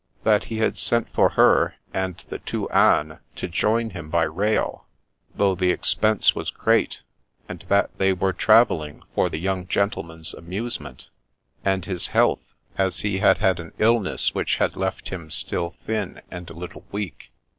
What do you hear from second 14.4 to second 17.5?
has left him still thin, and a little weak.